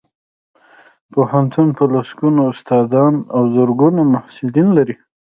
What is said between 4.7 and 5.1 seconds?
لري